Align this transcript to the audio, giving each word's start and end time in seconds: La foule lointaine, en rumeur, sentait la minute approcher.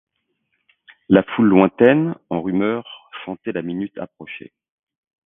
La 1.09 1.21
foule 1.21 1.49
lointaine, 1.49 2.15
en 2.31 2.41
rumeur, 2.41 3.11
sentait 3.23 3.51
la 3.51 3.61
minute 3.61 3.95
approcher. 3.99 4.51